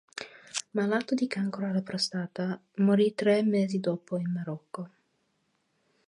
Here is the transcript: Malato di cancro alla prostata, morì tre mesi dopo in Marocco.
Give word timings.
Malato 0.71 1.13
di 1.13 1.27
cancro 1.27 1.67
alla 1.67 1.83
prostata, 1.83 2.59
morì 2.77 3.13
tre 3.13 3.43
mesi 3.43 3.79
dopo 3.79 4.17
in 4.17 4.31
Marocco. 4.31 4.89